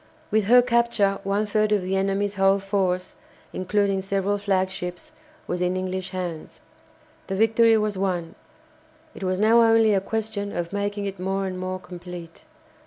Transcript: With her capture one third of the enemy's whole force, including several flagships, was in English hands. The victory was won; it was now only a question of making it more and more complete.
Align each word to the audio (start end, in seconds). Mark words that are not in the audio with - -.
With 0.31 0.45
her 0.45 0.63
capture 0.63 1.19
one 1.23 1.45
third 1.45 1.71
of 1.71 1.83
the 1.83 1.95
enemy's 1.95 2.33
whole 2.33 2.57
force, 2.57 3.13
including 3.53 4.01
several 4.01 4.39
flagships, 4.39 5.11
was 5.45 5.61
in 5.61 5.77
English 5.77 6.09
hands. 6.09 6.59
The 7.27 7.35
victory 7.35 7.77
was 7.77 7.99
won; 7.99 8.33
it 9.13 9.23
was 9.23 9.37
now 9.37 9.61
only 9.61 9.93
a 9.93 10.01
question 10.01 10.57
of 10.57 10.73
making 10.73 11.05
it 11.05 11.19
more 11.19 11.45
and 11.45 11.59
more 11.59 11.77
complete. 11.79 12.45